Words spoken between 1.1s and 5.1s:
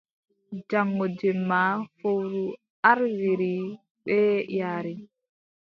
jemma fowru ardiri bee yaare.